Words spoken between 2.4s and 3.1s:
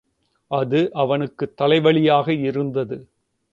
இருந்தது.